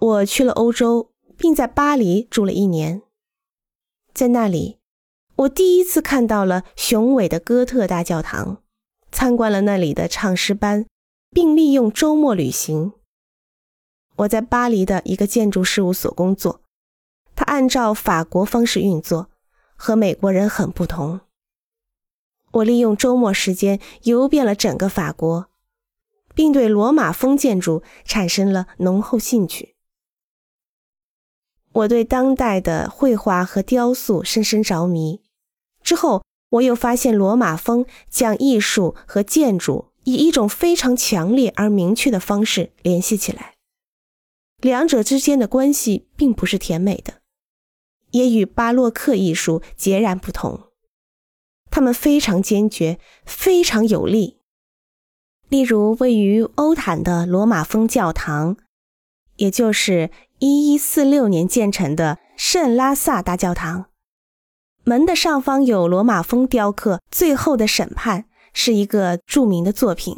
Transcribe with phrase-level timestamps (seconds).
[0.00, 3.02] 我去了欧洲，并在巴黎住了一年。
[4.14, 4.78] 在那里，
[5.34, 8.62] 我第一次看到了雄伟的哥特大教堂，
[9.10, 10.86] 参观了那里的唱诗班，
[11.30, 12.92] 并利用周末旅行。
[14.16, 16.62] 我在巴黎的一个建筑事务所工作，
[17.34, 19.30] 它按照法国方式运作，
[19.74, 21.20] 和美国人很不同。
[22.52, 25.48] 我利用周末时间游遍了整个法国，
[26.34, 29.74] 并对罗马风建筑产生了浓厚兴趣。
[31.78, 35.20] 我对当代的绘画和雕塑深深着迷。
[35.82, 43.54] 之后，我又发现罗马风将艺术和建筑以一种非常强烈而明确的方式联系起来，
[44.60, 47.20] 两者之间的关系并不是甜美的，
[48.10, 50.68] 也与巴洛克艺术截然不同。
[51.70, 54.38] 它们非常坚决，非常有力。
[55.48, 58.56] 例如，位于欧坦的罗马风教堂，
[59.36, 60.10] 也就是。
[60.40, 63.86] 一一四六年建成的圣拉萨大教堂，
[64.84, 70.16] 门的上方有罗马风雕刻《最后的审判》，是一个著名的作品。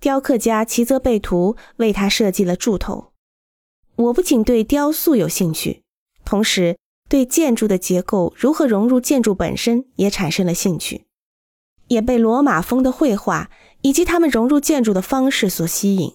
[0.00, 3.12] 雕刻家齐泽贝图为他设计了柱头。
[3.96, 5.82] 我不仅对雕塑有兴趣，
[6.24, 11.04] 同时对建筑的结构如何融入建筑本身也产生了兴趣，
[11.88, 13.50] 也被罗马风的绘画
[13.82, 16.14] 以及他们融入建筑的方式所吸引。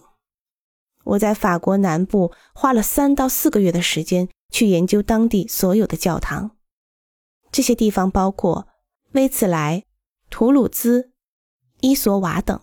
[1.09, 6.57] 我在法国南部花了三到四个月的时间去研究当地所有的教堂，
[7.51, 8.67] 这些地方包括
[9.13, 9.85] 威茨莱、
[10.29, 11.11] 图鲁兹、
[11.81, 12.59] 伊索瓦等。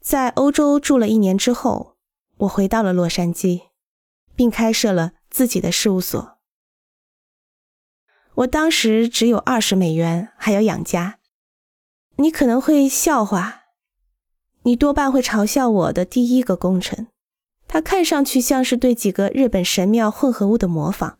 [0.00, 1.96] 在欧洲住了一年之后，
[2.38, 3.68] 我回到了洛杉矶，
[4.34, 6.38] 并开设了自己的事务所。
[8.34, 11.20] 我当时只有二十美元，还要养家。
[12.16, 13.59] 你可能会笑话。
[14.62, 17.06] 你多半会嘲笑我的第一个工程，
[17.66, 21.18] 它看上去像是对几个日本神庙混合物的模仿。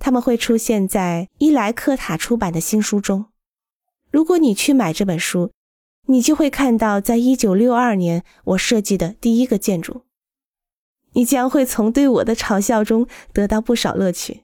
[0.00, 3.26] 他们会出现在伊莱克塔出版的新书中。
[4.10, 5.52] 如果你去买这本书，
[6.06, 10.02] 你就会看到，在一九六二年我设计的第一个建筑。
[11.12, 14.42] 你将会从对我的嘲笑中得到不少乐趣。